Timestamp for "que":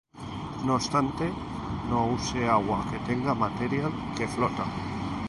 2.89-2.97, 4.17-4.27